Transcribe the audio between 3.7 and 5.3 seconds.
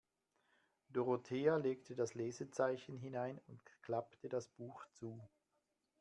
klappte das Buch zu.